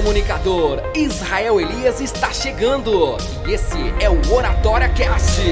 comunicador 0.00 0.80
Israel 0.94 1.60
Elias 1.60 2.00
está 2.00 2.32
chegando 2.32 3.18
e 3.46 3.52
esse 3.52 3.76
é 4.00 4.08
o 4.08 4.32
Oratória 4.32 4.88
Cast. 4.88 5.42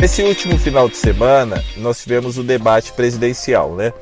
Esse 0.04 0.22
último 0.22 0.60
final 0.60 0.90
de 0.90 0.98
semana 0.98 1.64
nós 1.78 2.02
tivemos 2.02 2.38
o 2.38 2.44
debate 2.44 2.92
presidencial, 2.92 3.74
né? 3.74 3.94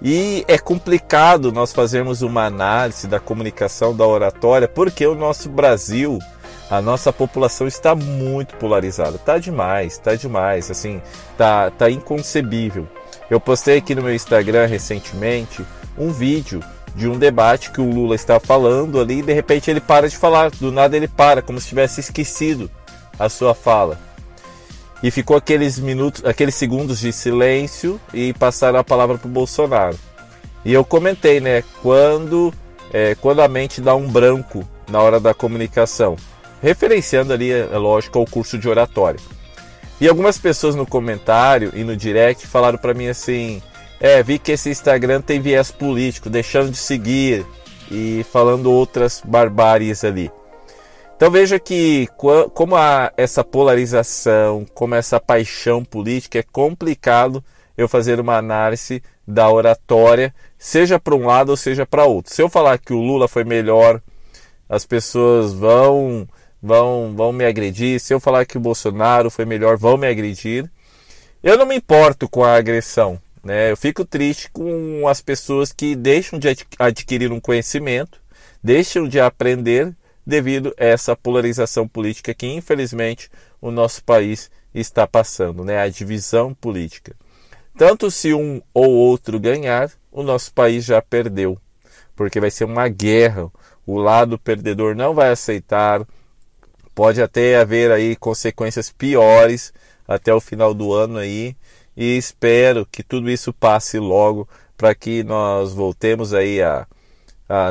E 0.00 0.46
é 0.48 0.56
complicado 0.56 1.52
nós 1.52 1.74
fazermos 1.74 2.22
uma 2.22 2.46
análise 2.46 3.06
da 3.06 3.20
comunicação 3.20 3.94
da 3.94 4.06
oratória 4.06 4.66
porque 4.66 5.06
o 5.06 5.14
nosso 5.14 5.50
Brasil, 5.50 6.18
a 6.70 6.80
nossa 6.80 7.12
população 7.12 7.66
está 7.66 7.94
muito 7.94 8.56
polarizada. 8.56 9.18
Tá 9.18 9.36
demais, 9.36 9.98
tá 9.98 10.14
demais, 10.14 10.70
assim, 10.70 11.02
tá, 11.36 11.70
tá 11.70 11.90
inconcebível. 11.90 12.88
Eu 13.28 13.38
postei 13.38 13.76
aqui 13.76 13.94
no 13.94 14.02
meu 14.02 14.14
Instagram 14.14 14.64
recentemente 14.64 15.62
um 15.98 16.10
vídeo 16.10 16.64
de 16.94 17.06
um 17.06 17.18
debate 17.18 17.70
que 17.72 17.80
o 17.82 17.90
Lula 17.90 18.14
está 18.14 18.40
falando 18.40 18.98
ali 18.98 19.18
e 19.18 19.22
de 19.22 19.34
repente 19.34 19.70
ele 19.70 19.82
para 19.82 20.08
de 20.08 20.16
falar, 20.16 20.50
do 20.50 20.72
nada 20.72 20.96
ele 20.96 21.08
para, 21.08 21.42
como 21.42 21.60
se 21.60 21.68
tivesse 21.68 22.00
esquecido 22.00 22.70
a 23.18 23.28
sua 23.28 23.54
fala. 23.54 24.11
E 25.02 25.10
ficou 25.10 25.36
aqueles 25.36 25.78
minutos, 25.78 26.24
aqueles 26.24 26.54
segundos 26.54 27.00
de 27.00 27.12
silêncio 27.12 28.00
e 28.14 28.32
passaram 28.32 28.78
a 28.78 28.84
palavra 28.84 29.18
para 29.18 29.26
o 29.26 29.30
Bolsonaro. 29.30 29.98
E 30.64 30.72
eu 30.72 30.84
comentei, 30.84 31.40
né, 31.40 31.64
quando, 31.82 32.54
é, 32.92 33.16
quando 33.16 33.42
a 33.42 33.48
mente 33.48 33.80
dá 33.80 33.96
um 33.96 34.08
branco 34.08 34.66
na 34.88 35.00
hora 35.00 35.18
da 35.18 35.34
comunicação, 35.34 36.16
referenciando 36.62 37.32
ali, 37.32 37.50
é 37.50 37.66
lógico, 37.76 38.18
ao 38.18 38.26
curso 38.26 38.56
de 38.56 38.68
oratória. 38.68 39.18
E 40.00 40.08
algumas 40.08 40.38
pessoas 40.38 40.74
no 40.74 40.86
comentário 40.86 41.72
e 41.74 41.84
no 41.84 41.96
direct 41.96 42.46
falaram 42.46 42.78
para 42.78 42.94
mim 42.94 43.08
assim: 43.08 43.62
é, 44.00 44.22
vi 44.22 44.36
que 44.36 44.52
esse 44.52 44.68
Instagram 44.68 45.20
tem 45.20 45.40
viés 45.40 45.70
político, 45.70 46.28
deixando 46.28 46.70
de 46.70 46.76
seguir 46.76 47.46
e 47.90 48.24
falando 48.32 48.70
outras 48.70 49.22
barbáries 49.24 50.02
ali. 50.02 50.30
Então 51.22 51.30
veja 51.30 51.56
que 51.56 52.08
como 52.52 52.74
há 52.74 53.12
essa 53.16 53.44
polarização, 53.44 54.66
como 54.74 54.96
essa 54.96 55.20
paixão 55.20 55.84
política, 55.84 56.40
é 56.40 56.42
complicado 56.42 57.44
eu 57.78 57.86
fazer 57.86 58.18
uma 58.18 58.36
análise 58.36 59.00
da 59.24 59.48
oratória, 59.48 60.34
seja 60.58 60.98
para 60.98 61.14
um 61.14 61.24
lado 61.24 61.50
ou 61.50 61.56
seja 61.56 61.86
para 61.86 62.06
outro. 62.06 62.34
Se 62.34 62.42
eu 62.42 62.48
falar 62.48 62.76
que 62.76 62.92
o 62.92 62.98
Lula 62.98 63.28
foi 63.28 63.44
melhor, 63.44 64.02
as 64.68 64.84
pessoas 64.84 65.52
vão 65.52 66.28
vão 66.60 67.14
vão 67.14 67.32
me 67.32 67.44
agredir. 67.44 68.00
Se 68.00 68.12
eu 68.12 68.18
falar 68.18 68.44
que 68.44 68.56
o 68.56 68.60
Bolsonaro 68.60 69.30
foi 69.30 69.44
melhor, 69.44 69.76
vão 69.76 69.96
me 69.96 70.08
agredir. 70.08 70.68
Eu 71.40 71.56
não 71.56 71.66
me 71.66 71.76
importo 71.76 72.28
com 72.28 72.42
a 72.42 72.56
agressão. 72.56 73.16
Né? 73.44 73.70
Eu 73.70 73.76
fico 73.76 74.04
triste 74.04 74.50
com 74.50 75.06
as 75.06 75.22
pessoas 75.22 75.70
que 75.70 75.94
deixam 75.94 76.36
de 76.36 76.48
adquirir 76.80 77.30
um 77.30 77.38
conhecimento, 77.38 78.20
deixam 78.60 79.06
de 79.06 79.20
aprender 79.20 79.94
devido 80.26 80.74
a 80.78 80.84
essa 80.84 81.16
polarização 81.16 81.86
política 81.86 82.34
que 82.34 82.46
infelizmente 82.46 83.30
o 83.60 83.70
nosso 83.70 84.02
país 84.04 84.50
está 84.74 85.06
passando, 85.06 85.64
né? 85.64 85.78
a 85.80 85.88
divisão 85.88 86.54
política. 86.54 87.14
Tanto 87.76 88.10
se 88.10 88.34
um 88.34 88.60
ou 88.72 88.90
outro 88.90 89.40
ganhar, 89.40 89.90
o 90.10 90.22
nosso 90.22 90.52
país 90.52 90.84
já 90.84 91.00
perdeu, 91.00 91.58
porque 92.14 92.40
vai 92.40 92.50
ser 92.50 92.64
uma 92.64 92.88
guerra. 92.88 93.50
O 93.86 93.96
lado 93.96 94.38
perdedor 94.38 94.94
não 94.94 95.14
vai 95.14 95.30
aceitar, 95.30 96.06
pode 96.94 97.20
até 97.20 97.56
haver 97.56 97.90
aí 97.90 98.14
consequências 98.14 98.90
piores 98.90 99.72
até 100.06 100.32
o 100.32 100.40
final 100.40 100.74
do 100.74 100.92
ano 100.92 101.18
aí 101.18 101.56
e 101.96 102.16
espero 102.16 102.86
que 102.86 103.02
tudo 103.02 103.30
isso 103.30 103.52
passe 103.52 103.98
logo 103.98 104.48
para 104.76 104.94
que 104.94 105.22
nós 105.22 105.72
voltemos 105.72 106.32
aí 106.32 106.62
a, 106.62 106.86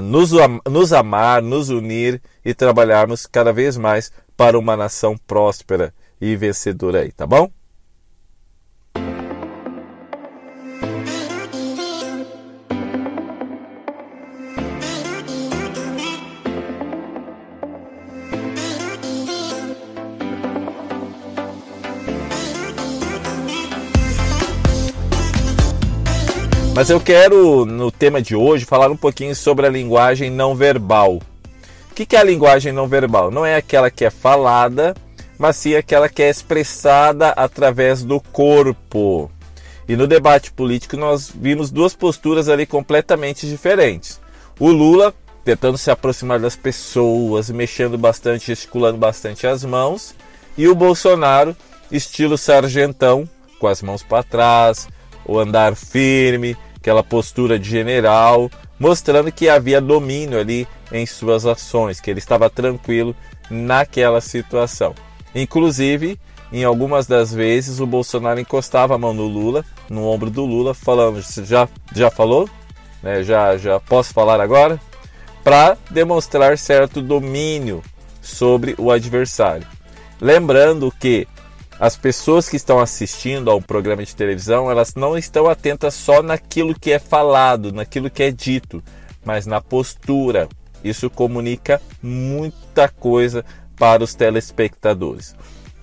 nos, 0.02 0.31
nos 0.69 0.94
amar, 0.94 1.42
nos 1.42 1.69
unir 1.69 2.22
e 2.44 2.53
trabalharmos 2.53 3.25
cada 3.25 3.52
vez 3.52 3.78
mais 3.78 4.12
para 4.38 4.58
uma 4.58 4.78
nação 4.78 5.16
próspera 5.28 5.94
e 6.19 6.36
vencedora 6.36 7.02
aí, 7.02 7.12
tá 7.12 7.25
bom? 7.25 7.50
Mas 26.81 26.90
eu 26.90 27.00
quero, 27.00 27.64
no 27.64 27.92
tema 27.92 28.19
de 28.19 28.36
hoje, 28.36 28.66
falar 28.66 28.90
um 28.90 28.97
pouquinho 28.97 29.36
sobre 29.36 29.68
a 29.68 29.69
linguagem 29.69 30.31
não 30.31 30.56
verbal. 30.56 31.22
O 31.92 31.94
que 31.94 32.16
é 32.16 32.19
a 32.19 32.24
linguagem 32.24 32.72
não 32.74 32.88
verbal? 32.88 33.30
Não 33.30 33.46
é 33.46 33.56
aquela 33.56 33.92
que 33.92 34.03
é 34.03 34.09
falada, 34.09 34.96
mas 35.38 35.58
sim 35.58 35.75
aquela 35.75 36.09
que 36.09 36.24
é 36.24 36.30
expressada 36.31 37.30
através 37.34 38.02
do 38.02 38.19
corpo. 38.19 39.30
E 39.88 39.96
no 39.96 40.08
debate 40.08 40.52
político 40.52 40.97
nós 40.97 41.31
vimos 41.31 41.69
duas 41.69 41.94
posturas 41.94 42.50
ali 42.50 42.66
completamente 42.66 43.48
diferentes. 43.48 44.19
O 44.59 44.72
Lula 44.72 45.13
tentando 45.46 45.78
se 45.78 45.92
aproximar 45.92 46.40
das 46.40 46.56
pessoas, 46.56 47.52
mexendo 47.52 47.96
bastante, 47.96 48.48
gesticulando 48.48 48.98
bastante 48.98 49.46
as 49.46 49.63
mãos, 49.63 50.16
e 50.58 50.68
o 50.68 50.74
Bolsonaro, 50.74 51.56
estilo 51.92 52.40
sargentão, 52.40 53.30
com 53.59 53.68
as 53.68 53.84
mãos 53.84 54.02
para 54.02 54.24
trás, 54.24 54.88
o 55.24 55.38
andar 55.38 55.75
firme, 55.75 56.58
aquela 56.81 57.03
postura 57.03 57.59
de 57.59 57.69
general, 57.69 58.50
mostrando 58.80 59.31
que 59.31 59.47
havia 59.47 59.80
domínio 59.80 60.40
ali 60.40 60.68
em 60.92 61.06
suas 61.06 61.46
ações, 61.46 62.02
que 62.02 62.09
ele 62.09 62.19
estava 62.19 62.50
tranquilo 62.50 63.16
naquela 63.50 64.19
situação. 64.19 64.96
Inclusive, 65.34 66.19
em 66.52 66.64
algumas 66.64 67.06
das 67.06 67.31
vezes, 67.31 67.80
o 67.80 67.86
Bolsonaro 67.86 68.40
encostava 68.40 68.96
a 68.96 68.97
mão 68.97 69.14
no 69.14 69.28
Lula, 69.28 69.64
no 69.88 70.08
ombro 70.08 70.31
do 70.31 70.44
Lula, 70.44 70.74
falando: 70.74 71.22
já, 71.46 71.69
já 71.96 72.09
falou? 72.09 72.50
Né, 73.03 73.24
já, 73.24 73.56
já 73.58 73.80
posso 73.80 74.12
falar 74.12 74.42
agora? 74.42 74.80
Para 75.44 75.78
demonstrar 75.90 76.58
certo 76.58 77.02
domínio 77.02 77.81
sobre 78.22 78.75
o 78.78 78.92
adversário. 78.92 79.68
Lembrando 80.19 80.92
que 81.00 81.27
as 81.81 81.98
pessoas 81.98 82.48
que 82.48 82.56
estão 82.56 82.80
assistindo 82.80 83.50
a 83.50 83.56
um 83.56 83.62
programa 83.62 84.06
de 84.06 84.16
televisão, 84.16 84.69
elas 84.69 84.94
não 84.94 85.18
estão 85.18 85.50
atentas 85.50 85.95
só 85.95 86.22
naquilo 86.22 86.80
que 86.80 86.92
é 86.92 87.00
falado, 87.00 87.74
naquilo 87.74 88.07
que 88.07 88.22
é 88.22 88.30
dito, 88.30 88.83
mas 89.25 89.48
na 89.48 89.60
postura. 89.60 90.48
Isso 90.83 91.10
comunica 91.10 91.81
muita 92.00 92.88
coisa 92.88 93.44
para 93.75 94.04
os 94.04 94.13
telespectadores. 94.13 95.33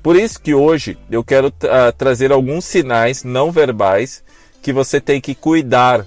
Por 0.01 0.15
isso 0.15 0.41
que 0.41 0.55
hoje 0.55 0.97
eu 1.11 1.25
quero 1.25 1.49
uh, 1.49 1.93
trazer 1.99 2.31
alguns 2.31 2.65
sinais 2.65 3.25
não 3.25 3.51
verbais 3.51 4.23
que 4.63 4.73
você 4.73 5.01
tem 5.01 5.21
que 5.21 5.35
cuidar 5.35 6.07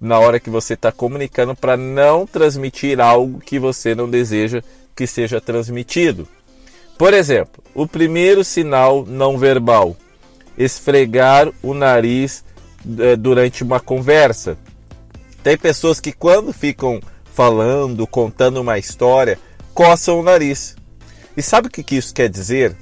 na 0.00 0.20
hora 0.20 0.38
que 0.38 0.50
você 0.50 0.74
está 0.74 0.92
comunicando 0.92 1.56
para 1.56 1.76
não 1.76 2.28
transmitir 2.28 3.00
algo 3.00 3.40
que 3.40 3.58
você 3.58 3.92
não 3.92 4.08
deseja 4.08 4.62
que 4.94 5.04
seja 5.04 5.40
transmitido. 5.40 6.28
Por 6.98 7.12
exemplo, 7.12 7.62
o 7.74 7.86
primeiro 7.86 8.42
sinal 8.42 9.04
não 9.06 9.36
verbal: 9.36 9.96
esfregar 10.56 11.50
o 11.62 11.74
nariz 11.74 12.44
eh, 12.98 13.16
durante 13.16 13.62
uma 13.62 13.78
conversa. 13.78 14.56
Tem 15.42 15.56
pessoas 15.56 16.00
que, 16.00 16.12
quando 16.12 16.52
ficam 16.52 17.00
falando, 17.32 18.06
contando 18.06 18.60
uma 18.60 18.78
história, 18.78 19.38
coçam 19.74 20.18
o 20.18 20.22
nariz. 20.22 20.74
E 21.36 21.42
sabe 21.42 21.68
o 21.68 21.70
que 21.70 21.94
isso 21.94 22.14
quer 22.14 22.28
dizer? 22.28 22.74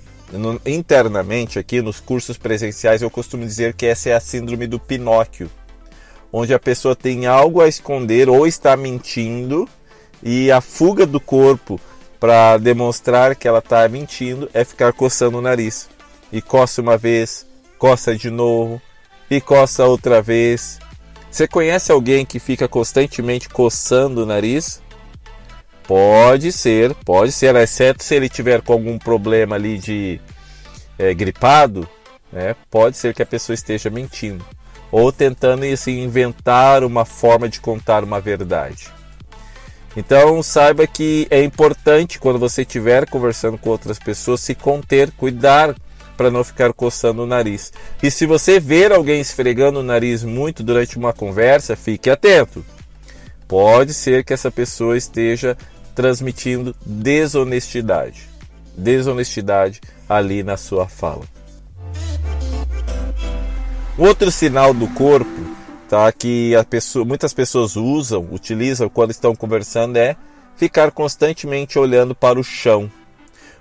Internamente, 0.65 1.59
aqui 1.59 1.83
nos 1.83 2.01
cursos 2.01 2.39
presenciais, 2.39 3.03
eu 3.03 3.11
costumo 3.11 3.45
dizer 3.45 3.75
que 3.75 3.85
essa 3.85 4.11
é 4.11 4.15
a 4.15 4.21
síndrome 4.21 4.67
do 4.67 4.79
Pinóquio. 4.79 5.51
onde 6.33 6.53
a 6.53 6.59
pessoa 6.59 6.97
tem 6.97 7.27
algo 7.27 7.61
a 7.61 7.69
esconder 7.69 8.29
ou 8.29 8.45
está 8.45 8.77
mentindo 8.77 9.69
e 10.21 10.51
a 10.51 10.61
fuga 10.61 11.07
do 11.07 11.21
corpo 11.21 11.81
para 12.25 12.57
demonstrar 12.57 13.37
que 13.37 13.47
ela 13.47 13.59
está 13.59 13.87
mentindo 13.87 14.49
é 14.55 14.65
ficar 14.65 14.95
coçando 14.95 15.37
o 15.37 15.43
nariz. 15.43 15.91
E 16.33 16.41
coça 16.41 16.81
uma 16.81 16.97
vez, 16.97 17.47
coça 17.79 18.17
de 18.17 18.31
novo 18.31 18.81
e 19.31 19.43
coça 19.43 19.85
outra 19.85 20.23
vez. 20.23 20.79
Você 21.31 21.47
conhece 21.47 21.93
alguém 21.93 22.25
que 22.25 22.39
fica 22.39 22.67
constantemente 22.67 23.47
coçando 23.51 24.23
o 24.23 24.27
nariz? 24.27 24.81
Pode 25.87 26.51
ser, 26.51 26.95
pode 27.05 27.31
ser, 27.31 27.55
exceto 27.57 28.03
se 28.03 28.15
ele 28.15 28.31
tiver 28.31 28.63
com 28.63 28.73
algum 28.73 28.99
problema 28.99 29.57
ali 29.57 29.77
de 29.77 30.19
é, 30.99 31.13
gripado, 31.13 31.87
né? 32.33 32.57
Pode 32.71 32.97
ser 32.97 33.13
que 33.13 33.23
a 33.23 33.27
pessoa 33.27 33.53
esteja 33.53 33.91
mentindo 33.91 34.43
ou 34.91 35.13
tentando 35.13 35.67
assim, 35.67 36.03
inventar 36.03 36.85
uma 36.85 37.05
forma 37.05 37.51
de 37.51 37.61
contar 37.61 38.03
uma 38.03 38.19
verdade. 38.19 38.91
Então 39.97 40.43
saiba 40.43 40.87
que 40.87 41.27
é 41.31 41.43
importante 41.43 42.19
quando 42.19 42.39
você 42.39 42.63
estiver 42.63 43.09
conversando 43.09 43.57
com 43.57 43.71
outras 43.71 43.99
pessoas 43.99 44.41
se 44.41 44.55
conter, 44.55 45.11
cuidar 45.13 45.75
para 46.17 46.31
não 46.31 46.45
ficar 46.45 46.73
coçando 46.73 47.23
o 47.23 47.27
nariz. 47.27 47.73
E 48.03 48.11
se 48.11 48.27
você 48.27 48.59
ver 48.59 48.93
alguém 48.93 49.21
esfregando 49.21 49.81
o 49.81 49.85
nariz 49.85 50.25
muito 50.25 50.63
durante 50.63 50.97
uma 50.97 51.13
conversa, 51.13 51.77
fique 51.77 52.11
atento. 52.11 52.65
Pode 53.47 53.95
ser 53.95 54.25
que 54.25 54.33
essa 54.33 54.51
pessoa 54.51 54.97
esteja 54.97 55.57
transmitindo 55.95 56.75
desonestidade. 56.85 58.29
Desonestidade 58.77 59.81
ali 60.09 60.43
na 60.43 60.57
sua 60.57 60.89
fala. 60.89 61.23
Outro 63.97 64.31
sinal 64.31 64.75
do 64.75 64.89
corpo 64.89 65.55
tá, 65.89 66.11
que 66.13 66.53
pessoa, 66.69 67.05
muitas 67.05 67.33
pessoas 67.33 67.77
usam, 67.77 68.29
utilizam 68.31 68.89
quando 68.89 69.11
estão 69.11 69.35
conversando 69.35 69.97
é 69.97 70.17
ficar 70.57 70.91
constantemente 70.91 71.79
olhando 71.79 72.15
para 72.15 72.39
o 72.39 72.45
chão. 72.45 72.91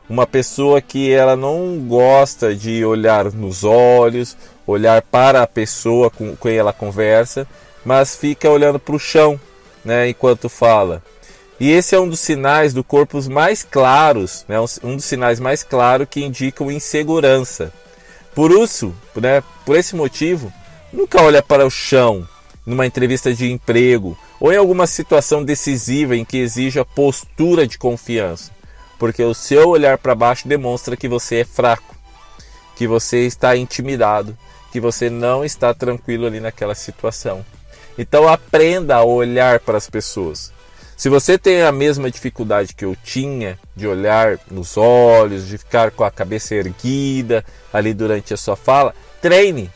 Uma 0.09 0.27
pessoa 0.27 0.81
que 0.81 1.11
ela 1.11 1.35
não 1.35 1.79
gosta 1.87 2.53
de 2.53 2.83
olhar 2.83 3.31
nos 3.31 3.63
olhos, 3.63 4.35
olhar 4.67 5.01
para 5.01 5.41
a 5.41 5.47
pessoa 5.47 6.09
com 6.09 6.35
quem 6.35 6.57
ela 6.57 6.73
conversa, 6.73 7.47
mas 7.85 8.15
fica 8.15 8.49
olhando 8.49 8.79
para 8.79 8.95
o 8.95 8.99
chão 8.99 9.39
né, 9.83 10.09
enquanto 10.09 10.49
fala. 10.49 11.01
E 11.59 11.71
esse 11.71 11.95
é 11.95 11.99
um 11.99 12.09
dos 12.09 12.19
sinais 12.19 12.73
do 12.73 12.83
corpo 12.83 13.21
mais 13.29 13.63
claros, 13.63 14.43
né, 14.47 14.57
um 14.83 14.95
dos 14.95 15.05
sinais 15.05 15.39
mais 15.39 15.63
claros 15.63 16.07
que 16.09 16.23
indicam 16.23 16.71
insegurança. 16.71 17.71
Por 18.35 18.51
isso, 18.51 18.93
né, 19.15 19.43
por 19.65 19.77
esse 19.77 19.95
motivo, 19.95 20.51
nunca 20.93 21.21
olha 21.21 21.41
para 21.41 21.65
o 21.65 21.69
chão 21.69 22.27
numa 22.65 22.85
entrevista 22.85 23.33
de 23.33 23.51
emprego 23.51 24.17
ou 24.39 24.53
em 24.53 24.57
alguma 24.57 24.87
situação 24.87 25.43
decisiva 25.43 26.15
em 26.15 26.23
que 26.23 26.37
exija 26.37 26.85
postura 26.85 27.67
de 27.67 27.77
confiança, 27.77 28.51
porque 28.99 29.23
o 29.23 29.33
seu 29.33 29.69
olhar 29.69 29.97
para 29.97 30.15
baixo 30.15 30.47
demonstra 30.47 30.95
que 30.95 31.07
você 31.07 31.37
é 31.37 31.45
fraco, 31.45 31.95
que 32.75 32.87
você 32.87 33.25
está 33.25 33.57
intimidado, 33.57 34.37
que 34.71 34.79
você 34.79 35.09
não 35.09 35.43
está 35.43 35.73
tranquilo 35.73 36.25
ali 36.25 36.39
naquela 36.39 36.75
situação. 36.75 37.45
Então 37.97 38.27
aprenda 38.27 38.95
a 38.95 39.03
olhar 39.03 39.59
para 39.59 39.77
as 39.77 39.89
pessoas. 39.89 40.51
Se 40.95 41.09
você 41.09 41.37
tem 41.37 41.63
a 41.63 41.71
mesma 41.71 42.09
dificuldade 42.09 42.73
que 42.73 42.85
eu 42.85 42.95
tinha 42.95 43.59
de 43.75 43.87
olhar 43.87 44.39
nos 44.49 44.77
olhos, 44.77 45.47
de 45.47 45.57
ficar 45.57 45.91
com 45.91 46.03
a 46.03 46.11
cabeça 46.11 46.55
erguida 46.55 47.43
ali 47.71 47.93
durante 47.93 48.33
a 48.33 48.37
sua 48.37 48.55
fala, 48.55 48.95
treine. 49.21 49.69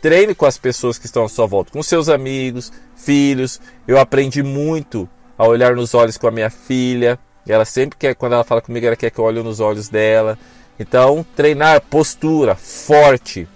Treine 0.00 0.34
com 0.34 0.46
as 0.46 0.56
pessoas 0.56 0.98
que 0.98 1.06
estão 1.06 1.24
à 1.24 1.28
sua 1.28 1.46
volta, 1.46 1.72
com 1.72 1.82
seus 1.82 2.08
amigos, 2.08 2.72
filhos. 2.96 3.60
Eu 3.86 3.98
aprendi 3.98 4.42
muito 4.42 5.08
a 5.36 5.46
olhar 5.46 5.74
nos 5.74 5.94
olhos 5.94 6.16
com 6.16 6.28
a 6.28 6.30
minha 6.30 6.50
filha. 6.50 7.18
Ela 7.46 7.64
sempre 7.64 7.98
quer, 7.98 8.14
quando 8.14 8.34
ela 8.34 8.44
fala 8.44 8.60
comigo, 8.60 8.86
ela 8.86 8.96
quer 8.96 9.10
que 9.10 9.18
eu 9.18 9.24
olhe 9.24 9.42
nos 9.42 9.58
olhos 9.58 9.88
dela. 9.88 10.38
Então, 10.78 11.26
treinar 11.34 11.80
postura 11.80 12.54
forte. 12.54 13.48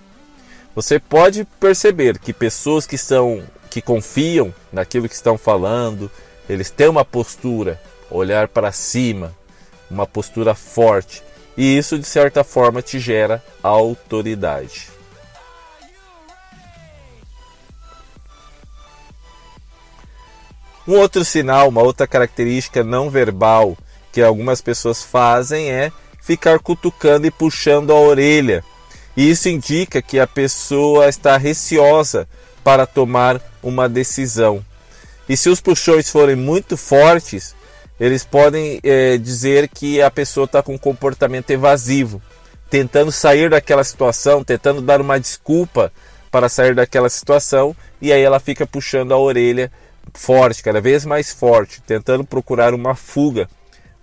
Você 0.75 0.99
pode 0.99 1.44
perceber 1.61 2.19
que 2.19 2.33
pessoas 2.33 2.87
que 2.87 2.99
são 2.99 3.43
que 3.71 3.81
confiam 3.81 4.53
naquilo 4.71 5.09
que 5.09 5.15
estão 5.15 5.38
falando, 5.38 6.11
eles 6.47 6.69
têm 6.69 6.88
uma 6.88 7.06
postura, 7.06 7.81
olhar 8.11 8.47
para 8.47 8.71
cima, 8.71 9.35
uma 9.91 10.06
postura 10.06 10.55
forte. 10.55 11.23
E 11.56 11.79
isso, 11.79 11.99
de 11.99 12.06
certa 12.06 12.45
forma, 12.45 12.83
te 12.83 12.99
gera 12.99 13.43
autoridade. 13.62 14.92
Um 20.87 20.94
outro 20.94 21.25
sinal, 21.25 21.69
uma 21.69 21.82
outra 21.82 22.06
característica 22.06 22.82
não 22.82 23.08
verbal 23.08 23.76
que 24.12 24.20
algumas 24.20 24.61
pessoas 24.61 25.02
fazem 25.02 25.70
é 25.70 25.93
ficar 26.20 26.58
cutucando 26.58 27.26
e 27.26 27.31
puxando 27.31 27.93
a 27.93 27.99
orelha. 27.99 28.64
E 29.17 29.31
isso 29.31 29.49
indica 29.49 30.02
que 30.02 30.19
a 30.19 30.26
pessoa 30.26 31.08
está 31.08 31.37
receosa 31.37 32.29
para 32.64 32.87
tomar 32.87 33.40
uma 33.62 33.88
decisão. 33.88 34.64
E 35.29 35.37
se 35.37 35.49
os 35.49 35.61
puxões 35.61 36.11
forem 36.11 36.37
muito 36.37 36.76
fortes, 36.76 37.55
eles 37.99 38.25
podem 38.25 38.81
é, 38.82 39.17
dizer 39.17 39.69
que 39.69 40.02
a 40.02 40.11
pessoa 40.11 40.44
está 40.44 40.62
com 40.62 40.75
um 40.75 40.78
comportamento 40.78 41.50
evasivo, 41.50 42.20
tentando 42.69 43.12
sair 43.12 43.50
daquela 43.50 43.85
situação, 43.85 44.43
tentando 44.43 44.81
dar 44.82 45.00
uma 45.00 45.20
desculpa 45.20 45.93
para 46.31 46.49
sair 46.49 46.75
daquela 46.75 47.08
situação, 47.08 47.76
e 48.00 48.12
aí 48.12 48.23
ela 48.23 48.40
fica 48.40 48.67
puxando 48.67 49.12
a 49.12 49.19
orelha 49.19 49.70
forte, 50.14 50.62
cada 50.62 50.81
vez 50.81 51.04
mais 51.04 51.32
forte, 51.32 51.81
tentando 51.82 52.25
procurar 52.25 52.75
uma 52.75 52.94
fuga 52.94 53.49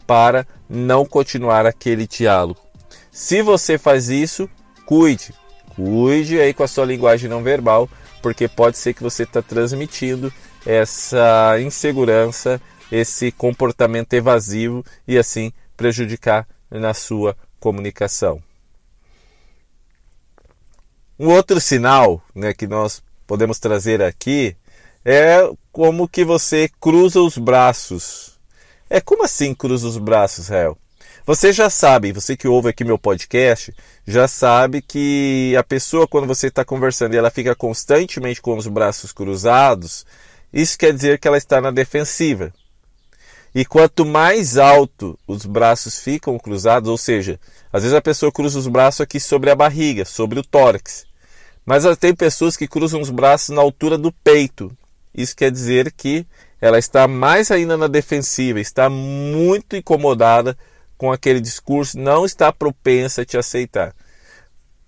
para 0.05 0.45
não 0.67 1.05
continuar 1.05 1.65
aquele 1.65 2.07
diálogo. 2.07 2.59
Se 3.11 3.41
você 3.41 3.77
faz 3.77 4.09
isso, 4.09 4.49
cuide, 4.85 5.33
cuide 5.75 6.39
aí 6.39 6.53
com 6.53 6.63
a 6.63 6.67
sua 6.67 6.85
linguagem 6.85 7.29
não 7.29 7.43
verbal, 7.43 7.89
porque 8.21 8.47
pode 8.47 8.77
ser 8.77 8.93
que 8.93 9.03
você 9.03 9.23
está 9.23 9.41
transmitindo 9.41 10.31
essa 10.65 11.59
insegurança, 11.61 12.61
esse 12.91 13.31
comportamento 13.31 14.13
evasivo 14.13 14.83
e 15.07 15.17
assim 15.17 15.51
prejudicar 15.77 16.47
na 16.69 16.93
sua 16.93 17.35
comunicação. 17.59 18.41
Um 21.19 21.27
outro 21.27 21.59
sinal 21.59 22.21
né, 22.33 22.53
que 22.53 22.65
nós 22.65 23.03
podemos 23.27 23.59
trazer 23.59 24.01
aqui 24.01 24.55
é 25.03 25.49
como 25.71 26.07
que 26.07 26.23
você 26.23 26.69
cruza 26.79 27.21
os 27.21 27.37
braços. 27.37 28.39
É 28.89 28.99
como 28.99 29.23
assim 29.23 29.53
cruza 29.53 29.87
os 29.87 29.97
braços, 29.97 30.47
Rael? 30.47 30.77
Você 31.25 31.53
já 31.53 31.69
sabe, 31.69 32.11
você 32.11 32.35
que 32.35 32.47
ouve 32.47 32.69
aqui 32.69 32.83
meu 32.83 32.97
podcast, 32.97 33.73
já 34.05 34.27
sabe 34.27 34.81
que 34.81 35.55
a 35.55 35.63
pessoa, 35.63 36.07
quando 36.07 36.25
você 36.25 36.47
está 36.47 36.65
conversando 36.65 37.13
e 37.13 37.17
ela 37.17 37.29
fica 37.29 37.53
constantemente 37.53 38.41
com 38.41 38.57
os 38.57 38.65
braços 38.65 39.11
cruzados, 39.11 40.05
isso 40.51 40.77
quer 40.77 40.91
dizer 40.91 41.19
que 41.19 41.27
ela 41.27 41.37
está 41.37 41.61
na 41.61 41.69
defensiva. 41.69 42.51
E 43.53 43.63
quanto 43.63 44.05
mais 44.05 44.57
alto 44.57 45.17
os 45.27 45.45
braços 45.45 45.99
ficam 45.99 46.37
cruzados, 46.39 46.89
ou 46.89 46.97
seja, 46.97 47.39
às 47.71 47.83
vezes 47.83 47.95
a 47.95 48.01
pessoa 48.01 48.31
cruza 48.31 48.57
os 48.57 48.67
braços 48.67 49.01
aqui 49.01 49.19
sobre 49.19 49.51
a 49.51 49.55
barriga, 49.55 50.05
sobre 50.05 50.39
o 50.39 50.43
tórax. 50.43 51.05
Mas 51.65 51.83
tem 51.97 52.15
pessoas 52.15 52.57
que 52.57 52.67
cruzam 52.67 53.01
os 53.01 53.11
braços 53.11 53.49
na 53.49 53.61
altura 53.61 53.97
do 53.97 54.11
peito. 54.11 54.75
Isso 55.13 55.35
quer 55.35 55.51
dizer 55.51 55.91
que 55.91 56.25
ela 56.61 56.77
está 56.77 57.07
mais 57.07 57.51
ainda 57.51 57.77
na 57.77 57.87
defensiva, 57.87 58.59
está 58.59 58.89
muito 58.89 59.75
incomodada 59.75 60.57
com 60.97 61.11
aquele 61.11 61.39
discurso, 61.39 61.97
não 61.97 62.25
está 62.25 62.51
propensa 62.51 63.21
a 63.21 63.25
te 63.25 63.37
aceitar. 63.37 63.95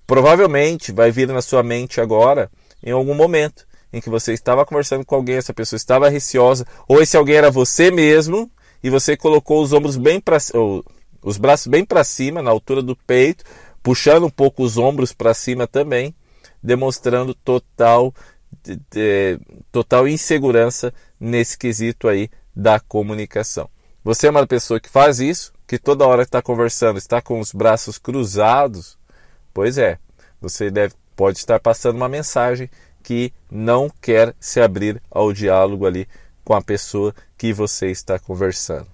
Provavelmente 0.06 0.92
vai 0.92 1.10
vir 1.10 1.28
na 1.30 1.42
sua 1.42 1.64
mente 1.64 2.02
agora, 2.02 2.52
em 2.84 2.92
algum 2.92 3.14
momento, 3.14 3.66
em 3.94 4.02
que 4.02 4.10
você 4.10 4.34
estava 4.34 4.66
conversando 4.66 5.06
com 5.06 5.16
alguém, 5.16 5.36
essa 5.36 5.54
pessoa 5.54 5.78
estava 5.78 6.10
receosa, 6.10 6.66
ou 6.88 7.02
esse 7.02 7.16
alguém 7.16 7.36
era 7.36 7.50
você 7.50 7.90
mesmo 7.90 8.52
e 8.84 8.90
você 8.90 9.16
colocou 9.16 9.62
os 9.62 9.72
ombros 9.72 9.96
bem 9.96 10.20
para 10.20 10.38
os 11.24 11.38
braços 11.38 11.68
bem 11.68 11.86
para 11.86 12.04
cima, 12.04 12.42
na 12.42 12.52
altura 12.52 12.82
do 12.82 12.96
peito, 12.96 13.44
puxando 13.82 14.26
um 14.26 14.30
pouco 14.30 14.64
os 14.64 14.78
ombros 14.78 15.14
para 15.14 15.34
cima 15.34 15.68
também, 15.68 16.14
demonstrando 16.62 17.34
total 17.34 18.14
de, 18.64 18.76
de, 18.90 19.40
total 19.72 20.08
insegurança 20.08 20.94
nesse 21.20 21.58
quesito 21.58 22.08
aí 22.08 22.30
da 22.56 22.80
comunicação. 22.80 23.70
Você 24.04 24.28
é 24.28 24.32
uma 24.32 24.48
pessoa 24.48 24.80
que 24.80 24.90
faz 24.90 25.20
isso, 25.20 25.54
que 25.68 25.78
toda 25.78 26.08
hora 26.08 26.24
está 26.24 26.42
conversando, 26.42 26.98
está 26.98 27.22
com 27.22 27.40
os 27.40 27.52
braços 27.52 27.98
cruzados, 27.98 28.98
pois 29.54 29.78
é, 29.78 29.98
você 30.40 30.72
deve, 30.72 30.96
pode 31.16 31.38
estar 31.38 31.60
passando 31.60 31.96
uma 31.96 32.10
mensagem 32.10 32.70
que 33.04 33.34
não 33.50 33.90
quer 34.02 34.36
se 34.40 34.60
abrir 34.60 35.02
ao 35.10 35.32
diálogo 35.32 35.86
ali 35.86 36.08
com 36.44 36.54
a 36.54 36.62
pessoa 36.62 37.14
que 37.38 37.54
você 37.54 37.92
está 37.92 38.20
conversando. 38.20 38.88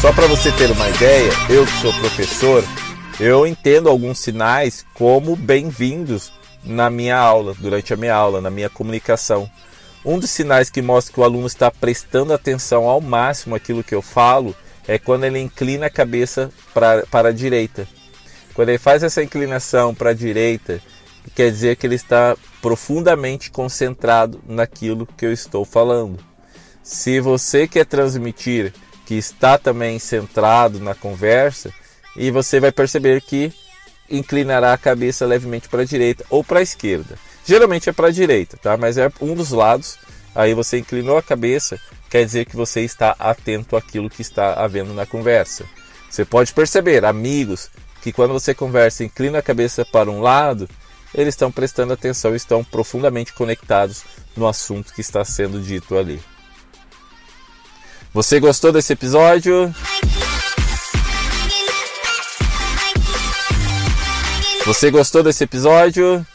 Só 0.00 0.12
para 0.12 0.28
você 0.28 0.52
ter 0.52 0.70
uma 0.70 0.88
ideia, 0.88 1.28
eu 1.50 1.66
que 1.66 1.72
sou 1.72 1.92
professor, 1.94 2.64
eu 3.18 3.44
entendo 3.44 3.88
alguns 3.88 4.20
sinais 4.20 4.86
como 4.94 5.34
bem-vindos 5.34 6.32
na 6.62 6.88
minha 6.88 7.16
aula, 7.16 7.52
durante 7.58 7.92
a 7.92 7.96
minha 7.96 8.14
aula, 8.14 8.40
na 8.40 8.48
minha 8.48 8.70
comunicação. 8.70 9.50
Um 10.04 10.16
dos 10.16 10.30
sinais 10.30 10.70
que 10.70 10.80
mostra 10.80 11.12
que 11.12 11.18
o 11.18 11.24
aluno 11.24 11.48
está 11.48 11.68
prestando 11.68 12.32
atenção 12.32 12.84
ao 12.84 13.00
máximo 13.00 13.56
aquilo 13.56 13.82
que 13.82 13.92
eu 13.92 14.00
falo 14.00 14.54
é 14.86 15.00
quando 15.00 15.24
ele 15.24 15.40
inclina 15.40 15.86
a 15.86 15.90
cabeça 15.90 16.48
pra, 16.72 17.04
para 17.10 17.30
a 17.30 17.32
direita. 17.32 17.88
Quando 18.54 18.68
ele 18.68 18.78
faz 18.78 19.02
essa 19.02 19.20
inclinação 19.20 19.92
para 19.92 20.10
a 20.10 20.14
direita, 20.14 20.80
quer 21.34 21.50
dizer 21.50 21.74
que 21.74 21.84
ele 21.84 21.96
está 21.96 22.36
profundamente 22.62 23.50
concentrado 23.50 24.40
naquilo 24.46 25.08
que 25.16 25.26
eu 25.26 25.32
estou 25.32 25.64
falando. 25.64 26.20
Se 26.84 27.18
você 27.18 27.66
quer 27.66 27.84
transmitir 27.84 28.72
que 29.08 29.14
está 29.14 29.56
também 29.56 29.98
centrado 29.98 30.78
na 30.78 30.94
conversa, 30.94 31.72
e 32.14 32.30
você 32.30 32.60
vai 32.60 32.70
perceber 32.70 33.22
que 33.22 33.50
inclinará 34.10 34.74
a 34.74 34.76
cabeça 34.76 35.24
levemente 35.24 35.66
para 35.66 35.80
a 35.80 35.86
direita 35.86 36.26
ou 36.28 36.44
para 36.44 36.58
a 36.58 36.62
esquerda. 36.62 37.18
Geralmente 37.42 37.88
é 37.88 37.92
para 37.94 38.08
a 38.08 38.10
direita, 38.10 38.58
tá? 38.58 38.76
Mas 38.76 38.98
é 38.98 39.10
um 39.18 39.34
dos 39.34 39.50
lados. 39.50 39.98
Aí 40.34 40.52
você 40.52 40.76
inclinou 40.76 41.16
a 41.16 41.22
cabeça, 41.22 41.80
quer 42.10 42.22
dizer 42.22 42.44
que 42.44 42.54
você 42.54 42.82
está 42.82 43.16
atento 43.18 43.76
àquilo 43.76 44.10
que 44.10 44.20
está 44.20 44.52
havendo 44.62 44.92
na 44.92 45.06
conversa. 45.06 45.64
Você 46.10 46.26
pode 46.26 46.52
perceber, 46.52 47.02
amigos, 47.06 47.70
que 48.02 48.12
quando 48.12 48.34
você 48.34 48.52
conversa 48.52 49.04
inclina 49.04 49.38
a 49.38 49.42
cabeça 49.42 49.86
para 49.86 50.10
um 50.10 50.20
lado, 50.20 50.68
eles 51.14 51.32
estão 51.32 51.50
prestando 51.50 51.94
atenção, 51.94 52.34
estão 52.34 52.62
profundamente 52.62 53.32
conectados 53.32 54.02
no 54.36 54.46
assunto 54.46 54.92
que 54.92 55.00
está 55.00 55.24
sendo 55.24 55.62
dito 55.62 55.96
ali. 55.96 56.20
Você 58.12 58.38
gostou 58.40 58.72
desse 58.72 58.92
episódio? 58.94 59.72
Você 64.64 64.90
gostou 64.90 65.22
desse 65.22 65.44
episódio? 65.44 66.26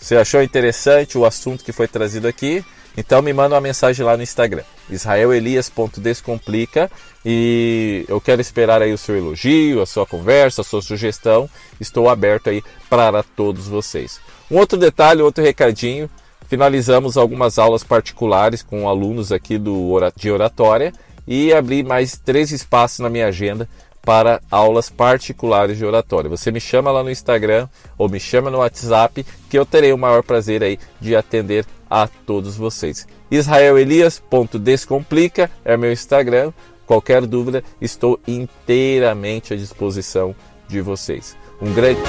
Você 0.00 0.16
achou 0.16 0.42
interessante 0.42 1.16
o 1.16 1.24
assunto 1.24 1.64
que 1.64 1.70
foi 1.72 1.86
trazido 1.86 2.26
aqui? 2.26 2.64
Então 2.96 3.22
me 3.22 3.32
manda 3.32 3.54
uma 3.54 3.60
mensagem 3.60 4.04
lá 4.04 4.16
no 4.16 4.24
Instagram, 4.24 4.64
israelelias.descomplica 4.90 6.90
e 7.24 8.04
eu 8.08 8.20
quero 8.20 8.40
esperar 8.40 8.82
aí 8.82 8.92
o 8.92 8.98
seu 8.98 9.16
elogio, 9.16 9.80
a 9.80 9.86
sua 9.86 10.04
conversa, 10.04 10.62
a 10.62 10.64
sua 10.64 10.82
sugestão. 10.82 11.48
Estou 11.80 12.08
aberto 12.08 12.50
aí 12.50 12.60
para 12.88 13.22
todos 13.22 13.68
vocês. 13.68 14.18
Um 14.50 14.56
outro 14.56 14.76
detalhe, 14.76 15.22
outro 15.22 15.44
recadinho, 15.44 16.10
finalizamos 16.48 17.16
algumas 17.16 17.56
aulas 17.56 17.84
particulares 17.84 18.64
com 18.64 18.88
alunos 18.88 19.30
aqui 19.30 19.56
do, 19.56 19.96
de 20.16 20.32
oratória 20.32 20.92
e 21.30 21.54
abri 21.54 21.82
mais 21.84 22.18
três 22.18 22.50
espaços 22.50 22.98
na 22.98 23.08
minha 23.08 23.28
agenda 23.28 23.68
para 24.02 24.42
aulas 24.50 24.90
particulares 24.90 25.78
de 25.78 25.84
oratória. 25.84 26.28
Você 26.28 26.50
me 26.50 26.58
chama 26.58 26.90
lá 26.90 27.04
no 27.04 27.10
Instagram 27.10 27.68
ou 27.96 28.08
me 28.08 28.18
chama 28.18 28.50
no 28.50 28.58
WhatsApp 28.58 29.24
que 29.48 29.56
eu 29.56 29.64
terei 29.64 29.92
o 29.92 29.98
maior 29.98 30.24
prazer 30.24 30.64
aí 30.64 30.76
de 31.00 31.14
atender 31.14 31.64
a 31.88 32.08
todos 32.26 32.56
vocês. 32.56 33.06
israelelias.descomplica 33.30 35.48
é 35.64 35.76
meu 35.76 35.92
Instagram. 35.92 36.52
Qualquer 36.84 37.24
dúvida, 37.24 37.62
estou 37.80 38.18
inteiramente 38.26 39.54
à 39.54 39.56
disposição 39.56 40.34
de 40.66 40.80
vocês. 40.80 41.36
Um 41.62 41.72
grande 41.72 42.00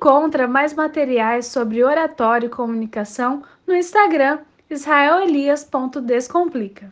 encontra 0.00 0.48
mais 0.48 0.72
materiais 0.72 1.44
sobre 1.44 1.84
oratório 1.84 2.46
e 2.46 2.50
comunicação 2.50 3.42
no 3.66 3.76
Instagram 3.76 4.38
israelelias.descomplica. 4.70 6.88